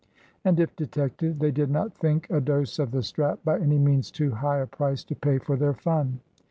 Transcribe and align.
And, 0.43 0.59
if 0.59 0.75
detected, 0.75 1.39
they 1.39 1.51
did 1.51 1.69
not 1.69 1.93
think 1.95 2.27
a 2.31 2.41
dose 2.41 2.79
of 2.79 2.89
the 2.89 3.03
strap 3.03 3.37
by 3.45 3.59
any 3.59 3.77
means 3.77 4.09
too 4.09 4.31
high 4.31 4.57
a 4.57 4.65
price 4.65 5.03
to 5.03 5.15
pay 5.15 5.37
for 5.37 5.55
their 5.55 5.75
fun. 5.75 6.21